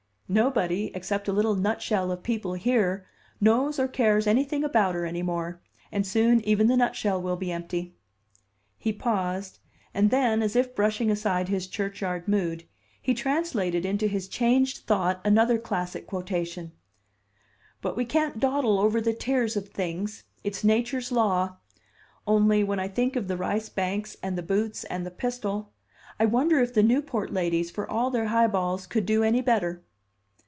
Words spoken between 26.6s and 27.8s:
the Newport ladies,